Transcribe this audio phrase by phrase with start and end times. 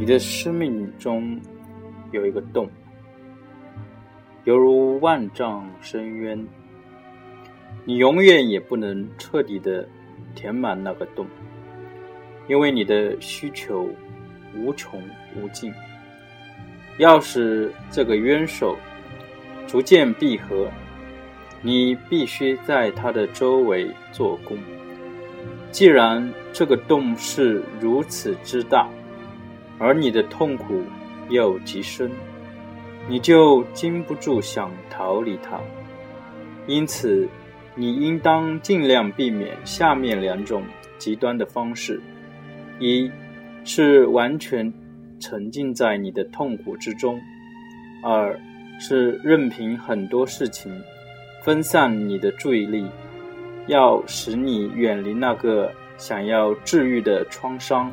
[0.00, 1.38] 你的生命中
[2.10, 2.66] 有一个洞，
[4.44, 6.48] 犹如万丈深渊，
[7.84, 9.86] 你永远也不能彻底的
[10.34, 11.26] 填满那个洞，
[12.48, 13.90] 因为你的需求
[14.56, 14.98] 无穷
[15.36, 15.70] 无尽。
[16.96, 18.78] 要使这个冤手
[19.66, 20.70] 逐渐闭合，
[21.60, 24.56] 你必须在它的周围做工。
[25.70, 28.88] 既然这个洞是如此之大，
[29.80, 30.82] 而你的痛苦
[31.30, 32.10] 又极深，
[33.08, 35.58] 你就禁不住想逃离它。
[36.66, 37.26] 因此，
[37.74, 40.62] 你应当尽量避免下面两种
[40.98, 41.98] 极端的方式：
[42.78, 43.10] 一
[43.64, 44.70] 是完全
[45.18, 47.18] 沉浸在你的痛苦之中；
[48.04, 48.38] 二
[48.78, 50.70] 是任凭很多事情
[51.42, 52.86] 分散你的注意力，
[53.66, 57.90] 要使你远离那个想要治愈的创伤。